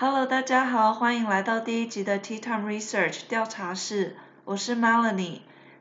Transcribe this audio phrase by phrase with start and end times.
[0.00, 4.14] Hello，大家好，欢迎来到第一集的 Tea Time Research 调查室，
[4.44, 5.40] 我是 Melanie。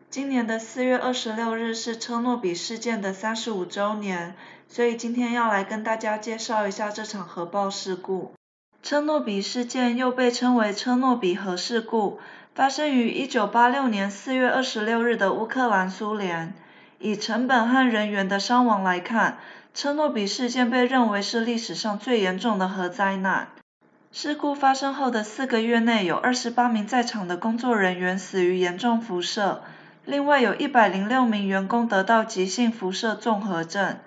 [0.10, 4.34] 今年的四月二十六日是车诺比事件的三十五周年，
[4.68, 8.32] 所以今天要来跟大家介绍一下这场核爆事故。
[8.82, 12.20] 车诺比事件又被称为车诺比核事故，
[12.56, 16.56] 发生于一九八六年四月二十六日的乌克兰苏联。
[16.98, 19.38] 以成本和人员的伤亡来看，
[19.76, 23.50] 车诺比事件被认为是历史上最严重的核灾难。
[24.12, 29.62] 事故发生后的四个月内，有二十八名在场的工作人员死于严重辐射，
[30.06, 33.98] 另外有一百零六名员工得到急性辐射综合症。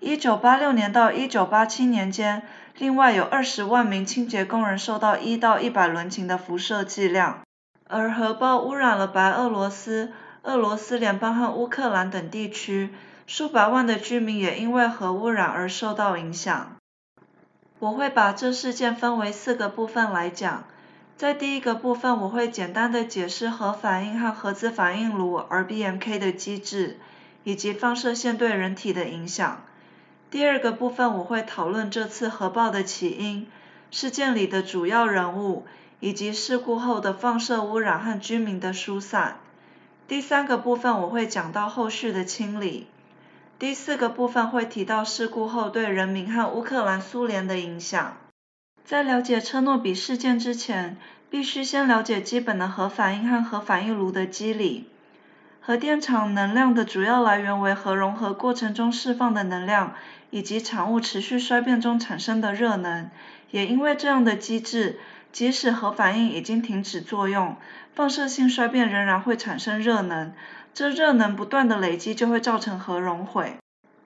[0.00, 2.42] 一九八六年到一九八七年间，
[2.76, 7.40] 另外有二十万名清洁工人受到一到一百伦琴的辐射剂量。
[7.88, 12.92] 而核爆污染了白俄罗斯、俄罗斯联邦和乌克兰等地区，
[13.26, 16.76] 数百万的居民也因为核污染而受到影响。
[17.78, 20.64] 我会把这事件分为四个部分来讲。
[21.16, 26.98] 在第一个部分，我会简单的解释核反应和核子反应炉 RBMK 的机制，
[27.44, 29.62] 以及放射线对人体的影响。
[30.30, 33.46] 第二个部分，我会讨论这次核爆的起因、
[33.90, 35.64] 事件里的主要人物，
[36.00, 39.38] 以及事故后的放射污染和居民的疏散。
[40.08, 42.86] 第三个部分，我会讲到后续的清理。
[43.58, 48.18] 第四个部分会提到事故后对人民和乌克兰苏联的影响。
[48.84, 50.98] 在了解车诺比事件之前，
[51.30, 54.90] 必须先了解基本的核反应和核反应炉的机理。
[55.62, 59.94] 核电厂能量的主要来源为核融合过程中释放的能量，
[60.30, 63.10] 以及产物持续衰变中产生的热能。
[63.50, 64.98] 也因为这样的机制，
[65.32, 67.56] 即使核反应已经停止作用，
[67.94, 70.34] 放射性衰变仍然会产生热能。
[70.76, 73.56] 这热能不断的累积就会造成核熔毁。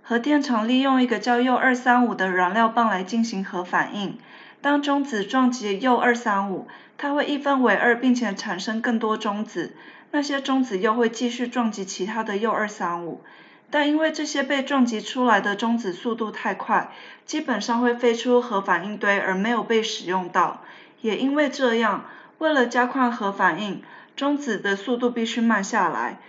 [0.02, 4.16] 核电厂利用一个叫铀二三五的燃料棒来进行核反应。
[4.60, 9.74] 当中子撞击铀二三五，它会一分为二，并且产生更多中子。
[10.12, 13.24] 那些中子又会继续撞击其他的铀二三五，
[13.68, 16.92] 但因为这些被撞击出来的中子速度太快，
[17.26, 20.62] 基本上会飞出核反应堆而没有被使用到。
[21.00, 22.04] 也因为这样，
[22.38, 23.82] 为了加快核反应，
[24.14, 26.20] 中子的速度必须慢下来。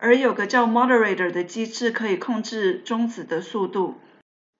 [0.00, 3.96] 而有个叫 moderator 的机制可以控制中子的速度。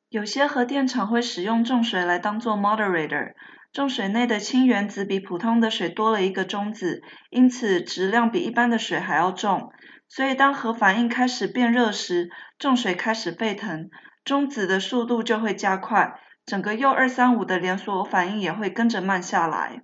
[0.09, 3.33] 有些核电厂会使用重水来当做 moderator，
[3.73, 9.71] 重水内的氢原子比普通的水多了一个中子，因此质量比一般的水还要重。
[10.09, 13.91] 所以当核反应开始变热时，重水开始沸腾，
[14.25, 19.83] 中子的速度就会加快，整个铀二三五的连锁反应也会跟着慢下来。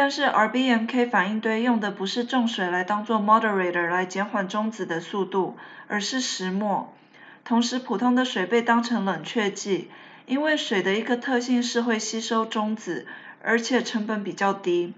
[0.00, 5.56] 但是 RBMK 反应堆用的不是重水来当做 moderator 来减缓中子的速度，
[5.88, 6.94] 而是石墨。
[7.44, 9.90] 同时，普通的水被当成冷却剂，
[10.26, 13.08] 因为水的一个特性是会吸收中子，
[13.42, 14.94] 而且成本比较低。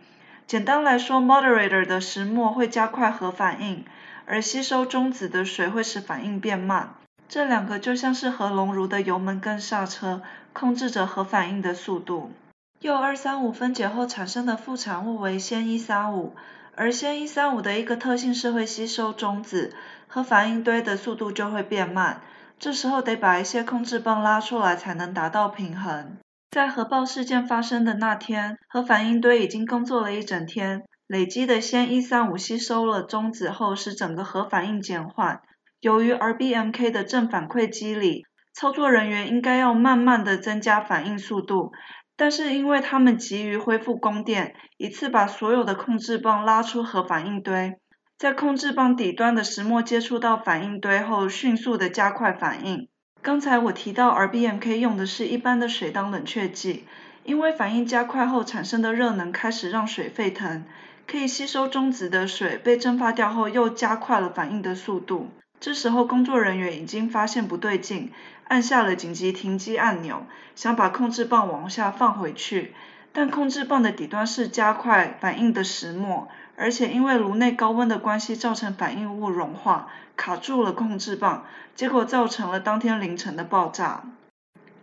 [0.47, 3.87] 简单来说，moderator 的石墨会加快核反应，
[4.27, 6.93] 而吸收中子的水会使反应变慢。
[7.27, 10.21] 这两个就像是核熔炉的油门跟刹车，
[10.53, 12.33] 控制着核反应的速度。
[12.81, 16.35] 铀二三五分解后产生的副产物为氙一三五，
[16.75, 19.75] 而氙一三五的一个特性是会吸收中子，
[20.07, 22.23] 核反应堆的速度就会变慢。
[22.59, 26.17] 这时候得把一些控制棒拉出来才能达到平衡。
[26.51, 35.43] 在核爆事件发生的那天，核反应堆已经工作了一整天，累积的氙一三五吸收了中子后，使整个核反应减缓。
[35.81, 38.25] 由于 RBMK 的正反馈机理，
[38.55, 41.73] 操作人员应该要慢慢的增加反应速度。
[42.21, 47.79] 但是因为他们急于恢复供电，一次把所有的控制棒拉出核反应堆，
[48.19, 52.91] 在控制棒底端的石墨接触到反应堆后，迅速的加快反应。
[53.23, 56.85] 刚才我提到 RBMK 用的是一般的水当冷却剂，
[57.25, 60.67] 因为反应加快后产生的热能开始让水沸腾，
[61.07, 65.31] 可以吸收中子的水被蒸发掉后又加快了反应的速度。
[65.61, 68.11] 这时候工作人员已经发现不对劲，
[68.49, 70.25] 按下了紧急停机按钮，
[70.57, 72.75] 想把控制棒往下放回去，
[73.13, 84.05] 但控制棒的底端是加快反应的石墨，而且因为炉内高温的关系造成反应物融化，卡住了控制棒，结果造成了当天凌晨的爆炸。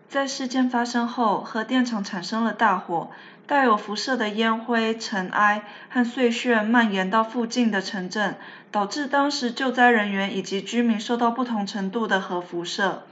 [0.08, 3.10] 在事件发生后，核电厂产生了大火，
[3.48, 8.36] 带有辐射的烟灰、尘埃和碎屑蔓延到附近的城镇，
[8.72, 13.04] 导致当时救灾人员以及居民受到不同程度的核辐射。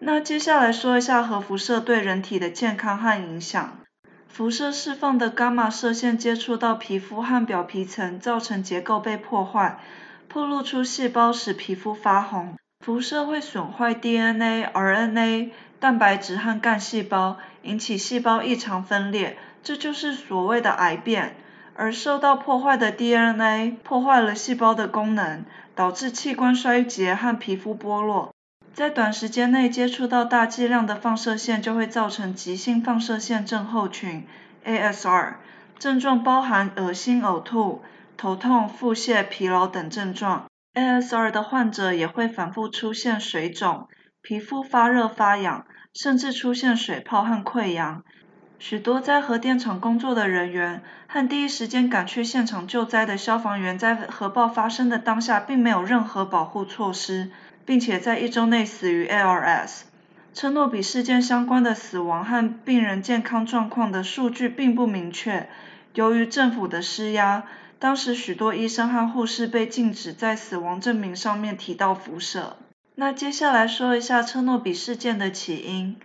[0.00, 3.78] 那接下来说一下核辐射对人体的健康和影响。
[4.28, 9.78] 辐射释放的伽马射线接触到皮肤和表皮层，造成结构被破坏，
[10.28, 12.58] 暴露出细胞，使皮肤发红。
[12.84, 15.50] 辐射会损坏 DNA、RNA。
[15.78, 19.36] 蛋白质和干细胞引起细胞异常分裂，
[19.66, 21.34] 这就是所谓的癌变。
[21.74, 28.32] 而受到破坏的 DNA 破坏了细胞的功能，导致器官衰竭和皮肤剥落。
[28.72, 34.24] 在短时间内接触到大剂量的放射线，就会造成急性放射线症候群
[34.64, 35.34] （ASR）。
[35.80, 37.82] 症状包含恶心、呕吐、
[38.16, 40.46] 头痛、腹泻、疲劳等症状。
[40.74, 43.88] ASR 的患者也会反复出现水肿、
[44.22, 48.04] 皮肤发热发痒，甚至出现水泡和溃疡。
[48.58, 57.30] 许多在核电厂工作的人员和第一时间赶去现场救灾的消防员，在核爆发生的当下，并没有任何保护措施。
[57.66, 59.80] 并且在一周内死于 ARS。
[60.32, 65.48] 车诺比事件相关的死亡和病人健康状况的数据并不明确。
[65.94, 67.42] 由于政府的施压，
[67.80, 72.56] 当时许多医生和护士被禁止在死亡证明上面提到辐射。
[72.94, 75.96] 那接下来说一下车诺比事件的起因。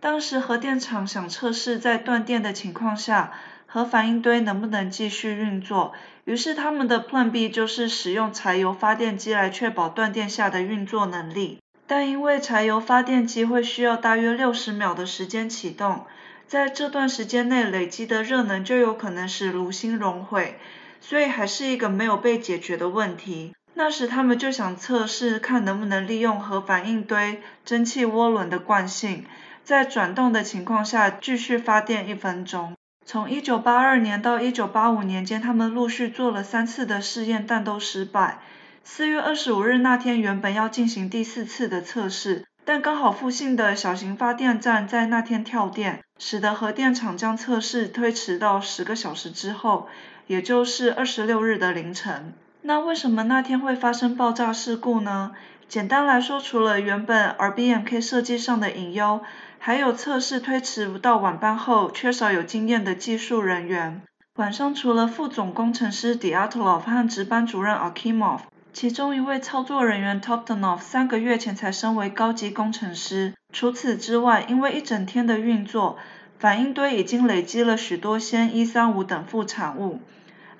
[0.00, 3.32] 当时核电厂想测试在断电的情况下，
[3.66, 5.92] 核反应堆能不能继续运作，
[6.24, 11.60] 于是他们的 Plan B 就是使用柴油发电机来确保断电下的运作能力。
[11.88, 16.06] 但因为柴油发电机会需要大约六十秒的时间启动，
[16.46, 20.60] 在这段时间内累积的热能就有可能使炉芯熔毁，
[21.00, 23.52] 所以还是一个没有被解决的问题。
[23.74, 29.24] 那时他们就想测试看能不能利用核反应堆蒸汽涡轮的惯性，
[29.68, 32.72] 在转动的情况下继续发电一分钟。
[33.04, 38.38] 从一九八二年到一九八五年间，他们陆续做了三次的试验，但都失败。
[38.82, 49.86] 四月二十五日那天，原本要进行第四次的测试，但刚好附近的小型发电站在那天跳电，使得核电厂将测试推迟到十个小时之后，
[50.26, 52.32] 也就是二十六日的凌晨。
[52.62, 55.32] 那为什么那天会发生爆炸事故呢？
[55.68, 59.20] 简单来说，除了原本 RBMK 设计上的隐忧。
[59.60, 64.00] 还有测试推迟到晚班后，缺少有经验的技术人员。
[64.36, 68.40] 晚上除了副总工程师 Diatlov 和值班主任 Akimov，
[68.72, 73.34] 其中一位操作人员 Toptonov 三个月前才升为高级工程师。
[73.52, 75.98] 除此之外，因为一整天的运作，
[76.38, 80.00] 反应堆已经累积了许多氙135等副产物。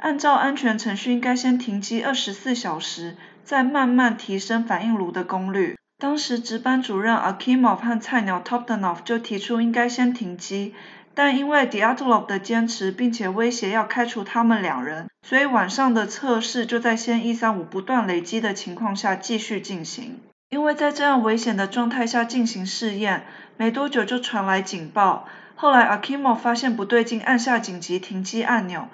[0.00, 5.77] 按照安全程序，应该先停机二十四小时，再慢慢提升反应炉的功率。
[6.00, 10.72] 当时值班主任 Akimov 和菜鸟 Toptonov 就提出应该先停机，
[11.12, 20.20] 但因为 Diatlov 的坚持，并且威胁要开除他们两人，所以晚上的测试就在先135不断累积的情况下继续进行。
[20.50, 23.24] 因为在这样危险的状态下进行试验，
[23.56, 25.26] 没多久就传来警报。
[25.56, 28.88] 后来 Akimov 发现不对劲，按下紧急停机按钮，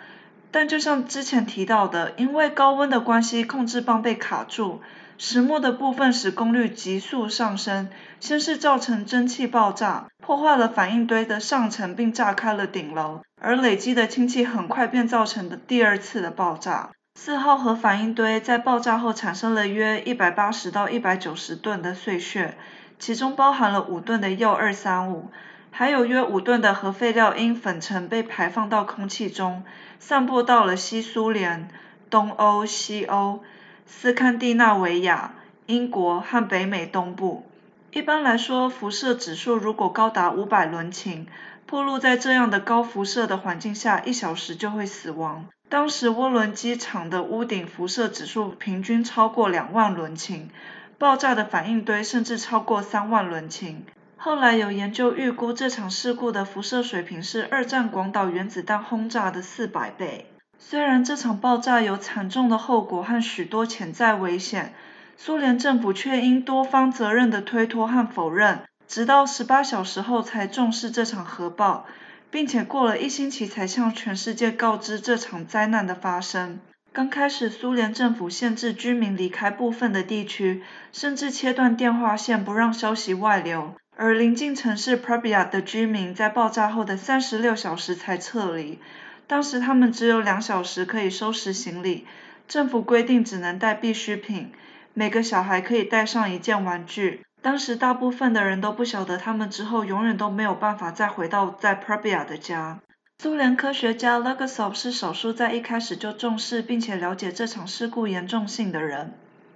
[0.51, 4.81] 但就像之前提到的，因为高温的关系，控制棒被卡住。
[5.17, 7.89] 石墨的部分使功率急速上升，
[8.19, 16.91] 先是造成蒸汽爆炸，破坏了反应堆的上层并炸开了顶楼，而累积的氢气很快便造成的第二次的爆炸。
[17.15, 22.57] 四号核反应堆在爆炸后产生了约一百八十到一百九十吨的碎屑，
[22.99, 25.31] 其中包含了五吨的铀二三五，
[25.71, 29.63] 还有约五吨的核废料因粉尘被排放到空气中，
[30.01, 31.69] 散布到了西苏联、
[32.11, 33.45] 东欧、西欧。
[33.87, 35.35] 斯堪的纳维亚、
[35.67, 37.45] 英国和北美东部。
[37.93, 41.27] 一般来说，辐射指数如果高达五百伦琴，
[41.67, 45.47] 暴露在这样的高辐射的环境下，一小时就会死亡。
[45.69, 50.51] 当时涡轮机厂的屋顶辐射指数平均超过两万伦琴，
[50.99, 53.85] 爆炸的反应堆甚至超过三万伦琴。
[54.17, 60.27] 后来有研究预估，这场事故的辐射水平是二战广岛原子弹轰炸的四百倍。
[60.67, 64.73] 虽然这场爆炸有惨重的后果和许多潜在危险，
[65.19, 71.85] 苏联政府却因多方责任的推脱和否认，直到十八小时后才重视这场核爆，
[72.31, 76.59] 并且过了一星期才向全世界告知这场灾难的发生。
[76.95, 88.81] 刚开始，苏联政府限制居民离开部分的地区，甚至切断电话线不让消息外流，而临近城市 Pripyat 的居民在爆炸后的三十六小时才撤离。
[89.27, 92.07] 当时他们只有两小时可以收拾行李，
[92.47, 94.53] 政府规定只能带必需品，
[94.93, 97.25] 每个小孩可以带上一件玩具。
[97.41, 102.81] 当时大部分的人都不晓得他们之后永远都没有办法再回到在 p r b i a 的家。
[103.19, 109.15] 苏联科学家 Legasov 是少数在一开始就重视并且了解这场事故严重性的人。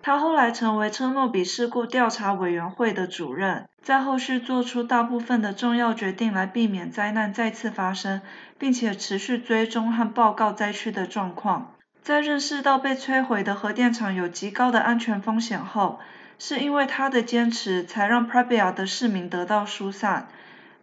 [0.08, 8.22] 他后来成为车诺比事故调查委员会的主任，在后续做出大部分的重要决定来避免灾难再次发生，
[8.58, 11.74] 并且持续追踪和报告灾区的状况。
[12.02, 15.98] 在认识到被摧毁的核电厂有极高的安全风险后，
[16.38, 20.28] 是因为他的坚持才让 Pripyat 的市民得到疏散。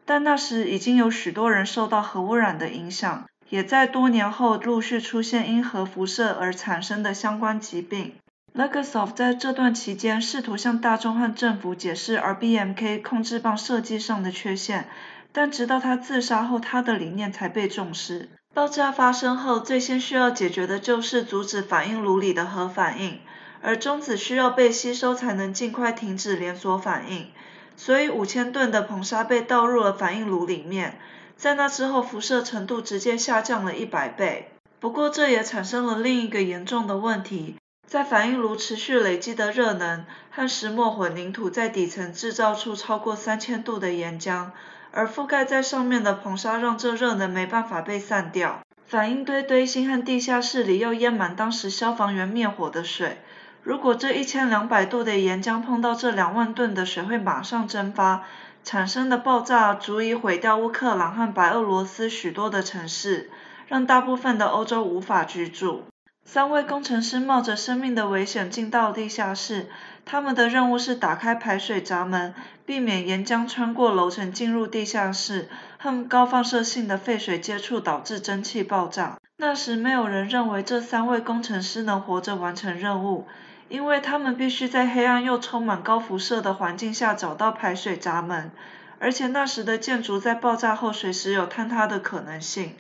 [0.06, 8.14] 但那时已经有许多人受到核污染的影响，也在多年后陆续出现因核辐射而产生的相关疾病。
[8.58, 14.88] Legasov 在这段期间试图向大众和政府解释 RBMK 控制棒设计上的缺陷，
[15.34, 18.30] 但直到他自杀后，他的理念才被重视。
[18.54, 23.20] 爆炸发生后，最先需要解决的就是阻止反应炉里的核反应，
[23.62, 27.28] 而中子需要被吸收才能尽快停止连锁反应。
[27.76, 30.98] 所以五千吨的硼砂被倒入了反应炉里面，
[31.36, 34.50] 在那之后辐射程度直接下降了一百倍。
[34.80, 37.58] 不过这也产生了另一个严重的问题。
[37.88, 44.50] 在反应炉持续累积的热能和石墨混凝土在底层制造出超过三千度的岩浆，
[44.92, 48.60] 而覆盖在上面的硼砂让这热能没办法被散掉。
[48.88, 53.20] 反应堆堆芯和地下室里又淹满当时消防员灭火的水。
[53.64, 58.24] 如果这一千两百度的岩浆碰到这两万吨的水，会马上蒸发，
[58.64, 63.30] 产生的爆炸足以毁掉乌克兰和白俄罗斯许多的城市，
[63.68, 65.84] 让大部分的欧洲无法居住。
[66.28, 69.70] 三位工程师冒着生命的危险进到地下室，
[70.04, 72.34] 他们的任务是打开排水闸门，
[72.66, 79.18] 避免岩浆穿过楼层进入地下室，和高放射性的废水接触导致蒸汽爆炸。
[79.38, 83.28] 那时没有人认为这三位工程师能活着完成任务，
[83.70, 88.52] 因为他们必须在黑暗又充满高辐射的环境下找到排水闸门，
[89.00, 92.76] 而且那时的建筑在爆炸后随时有坍塌的可能性。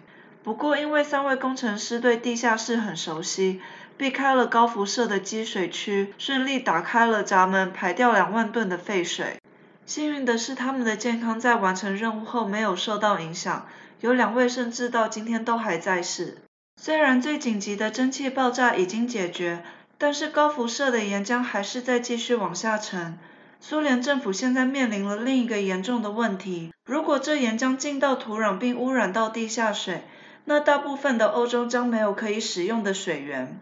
[0.45, 3.59] 不过，因为三位工程师对地下室很熟悉，
[3.97, 9.39] 避开了高辐射的积水区，顺利打开了闸门，排掉两万吨的废水。
[9.87, 13.65] 幸运的是，他们的健康在完成任务后没有受到影响，
[14.01, 16.37] 有两位甚至到今天都还在世。
[16.79, 19.63] 虽然最紧急的蒸汽爆炸已经解决，
[19.97, 23.17] 但是高辐射的岩浆还是在继续往下沉。
[23.59, 30.03] 苏联政府现在面临了另一个严重的问题：如果这岩浆进到土壤并污染到地下水，
[30.45, 33.59] 那大部分的欧洲将没有可以使用的水源。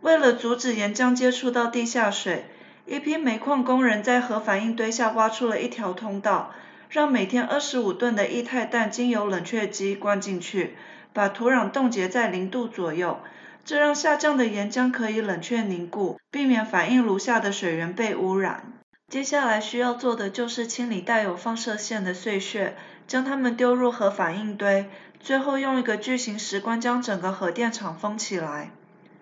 [0.00, 2.44] 为了阻止岩浆接触到地下水，
[2.86, 6.52] 一批煤矿工人在核反应堆下挖出了一条通道，
[6.90, 10.76] 让每天二十五吨的液态氮经由冷却机灌进去，
[11.14, 13.20] 把土壤冻结在零度左右。
[13.64, 18.73] 这让下降的岩浆可以冷却凝固，避免反应炉下的水源被污染。
[19.08, 24.90] 接下来需要做的就是清理带有放射线的碎屑，将它们丢入核反应堆。
[25.20, 28.70] 最后用一个巨型石棺将整个核电厂封起来。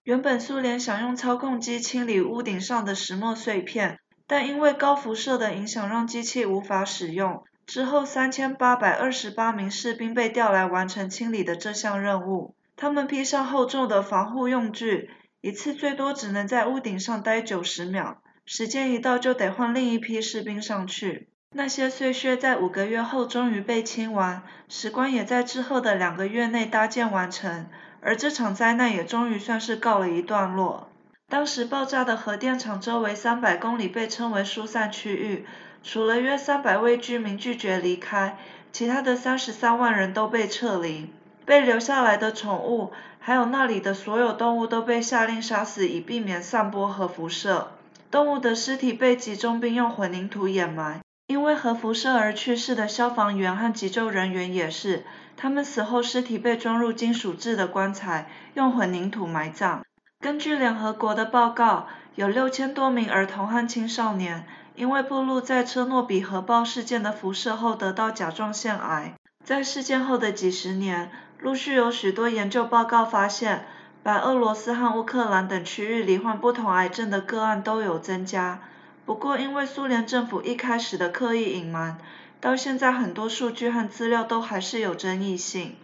[0.05, 7.45] 原本苏联想用操控机清理屋顶上的石墨碎片，但因为高辐射的影响，让机器无法使用。
[7.67, 12.57] 之后，三千八百二十八名士兵被调来完成清理的这项任务。
[12.75, 15.11] 他们披上厚重的防护用具，
[15.41, 21.28] 一次最多只能在屋顶上待九十秒，时间一到就得换另一批士兵上去。
[21.54, 27.66] 那些碎屑在五个月后终于被清完，石棺也在之后的两个月内搭建完成，
[28.00, 30.88] 而这场灾难也终于算是告了一段落。
[31.28, 35.46] 当时爆炸的核电厂周围三百公里被称为疏散区域，
[35.82, 38.38] 除了约三百位居民拒绝离开，
[38.72, 41.12] 其他的三十三万人都被撤离。
[41.44, 47.72] 被留下来的宠物，还有那里的所有动物都被下令杀死，以避免散播核辐射。
[48.12, 51.00] 动物的尸体被集中并用混凝土掩埋。
[51.28, 59.83] 因为核辐射而去世的消防员和急救人员也是，他们死后尸体被装入金属制的棺材，用混凝土埋葬。
[60.21, 69.14] 根据联合国的报告，有六千多名儿童和青少年因为暴露在车诺比核爆事件的辐射后得到甲状腺癌。
[69.42, 73.66] 在事件后的几十年，陆续有许多研究报告发现，
[74.02, 78.61] 白俄罗斯和乌克兰等区域罹患不同癌症的个案都有增加。
[79.06, 81.99] 不过，因为苏联政府一开始的刻意隐瞒，
[82.40, 85.76] 到现在很多数据和资料都还是有争议性。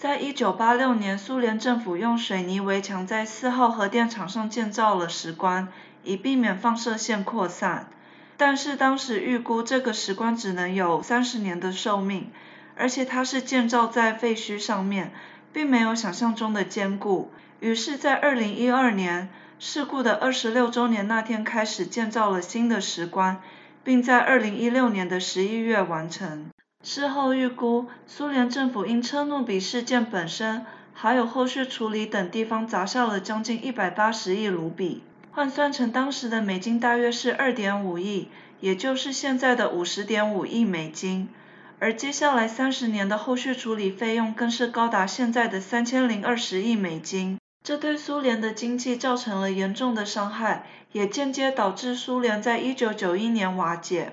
[0.00, 5.68] 在一九八六年，苏联政府用水泥围墙在四号核电厂上建造了石棺，
[6.02, 7.88] 以避免放射线扩散。
[8.36, 12.32] 但是当时预估这个石棺只能有三十年的寿命，
[12.76, 15.12] 而且它是建造在废墟上面，
[15.52, 17.30] 并没有想象中的坚固。
[17.60, 23.40] 于是，在二零一二年，事故的二十六周年那天开始建造了新的石棺，
[23.82, 26.50] 并在二零一六年的十一月完成。
[26.82, 38.28] 事后预估，苏联政府因车诺比事件本身，还有后续处理等地方砸下了将近一百八十亿卢比，换算成当时的美金大约是二点五亿，
[38.60, 41.30] 也就是现在的五十点五亿美金。
[41.78, 47.38] 而接下来三十年的后续处理费用更是高达现在的三千零二十亿美金。
[47.64, 54.12] 这对苏联的经济造成了严重的伤害，也间接导致苏联在一九九一年瓦解。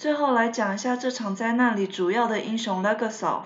[0.00, 3.42] 最后来讲一下这场灾难里主要的英雄 Legasov。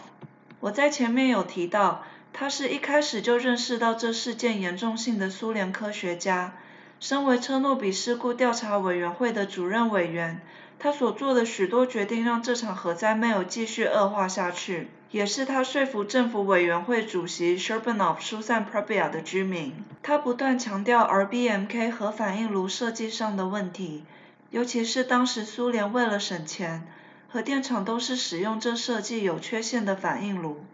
[0.60, 6.52] 我在前面有提到，他是一开始就认识到这事件严重性的苏联科学家。
[7.00, 10.40] 身为车诺比事故调查委员会的主任委员，
[10.78, 19.74] 他所做的许多决定让这场核灾没有继续恶化下去，也是他说服政府委员会主席 Shcherbinov 疏散 Pripyat 的居民。
[20.02, 24.04] 他不断强调 RBMK 核反应炉设计上的问题，
[24.48, 26.86] 尤其是当时苏联为了省钱，
[27.28, 30.64] 核电厂都是使用这设计有缺陷的反应炉，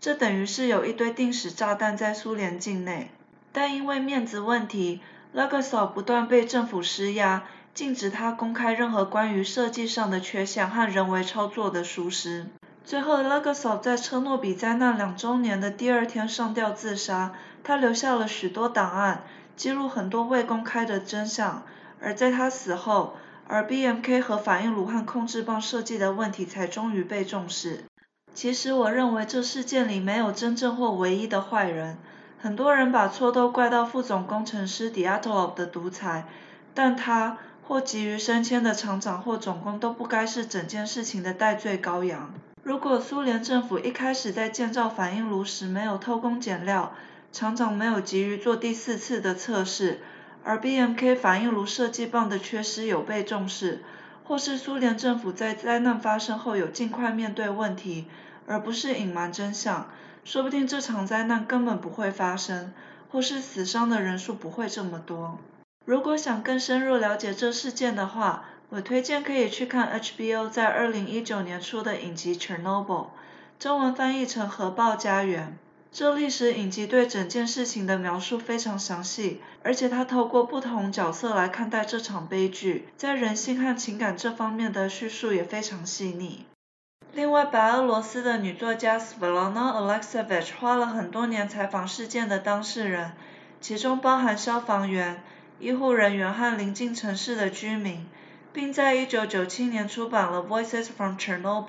[0.00, 3.10] 这等于是有一堆定时炸弹在苏联境内。
[3.52, 5.00] 但因为面子问题
[5.34, 12.46] ，Legasov 不断被政府施压，禁止他公开任何关于设计上的缺陷和人为操作的疏失。
[12.86, 17.32] 最后，Legasov 在车诺比灾难两周年的第二天上吊自杀。
[17.62, 19.22] 他留下了许多档案，
[19.56, 21.62] 记录很多未公开的真相。
[21.98, 23.16] 而在他死后
[23.48, 27.84] ，RBMK 和反应炉和控制棒设计的问题才终于被重视。
[28.34, 31.96] 其实，我认为这事件里没有真正或唯一的坏人。
[32.38, 36.26] 很多人把错都怪到副总工程师 Diatlov 的独裁，
[36.74, 42.34] 但他或急于升迁的厂长或总工都不该是整件事情的代罪羔羊。
[42.64, 46.94] 如果苏联政府一开始在建造反应炉时没有偷工减料，
[47.30, 50.00] 厂长没有急于做第四次的测试，
[50.42, 53.82] 而 BMK 反应炉设计棒的缺失有被重视，
[54.24, 58.06] 或是苏联政府在灾难发生后有尽快面对问题，
[58.46, 59.90] 而不是隐瞒真相。
[60.24, 62.72] 说不定这场灾难根本不会发生，
[63.10, 65.38] 或是死伤的人数不会这么多。
[65.84, 72.86] 如果想更深入了解这事件的话，我推荐可以去看 HBO 在二零一九年出的影集《Chernobyl》，
[73.60, 75.46] 中文翻译成《核爆家园》。
[75.92, 86.44] 这历史影集对整件事情的描述非常详细，而且它透过不同角色来看待这场悲剧，在人性和情感这方面的叙述也非常细腻。
[87.12, 93.12] 另外，白俄罗斯的女作家 Svetlana Alexievich 花了很多年采访事件的当事人，
[93.60, 95.22] 其中包含消防员、
[95.60, 98.04] 医护人员和邻近城市的居民，
[98.54, 101.66] 并在1997年出版了《Voices from Chernobyl》，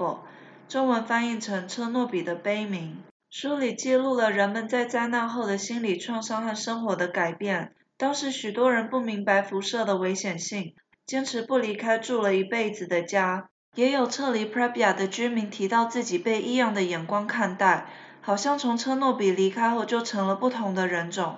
[0.69, 3.04] 中文翻译成《车诺比的悲鸣》。
[3.32, 7.74] 书里记录了人们在灾难后的心理创伤和生活的改变。
[7.98, 10.76] 当时许多人不明白辐射的危险性，
[11.08, 13.50] 坚持不离开住了一辈子的家。
[13.74, 17.88] 也有撤离 Pripyat 的居民提到自己被异样的眼光看待，
[18.21, 21.38] 好像从车诺比离开后就成了不同的人种。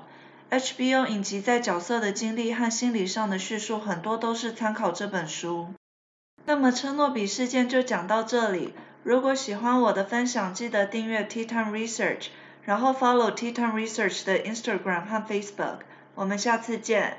[0.50, 5.74] HBO 影集在角色的经历和心理上的叙述很多都是参考这本书。
[6.46, 8.74] 那么车诺比事件就讲到这里。
[9.04, 12.28] 如果喜欢我的分享，记得订阅 Teton Research，
[12.64, 15.80] 然后 follow Teton Research 的 Instagram 和 Facebook。
[16.16, 17.18] 我们下次见。